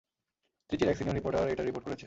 [0.69, 1.99] ত্রিচির এক senior reporter এইটার report করেছে।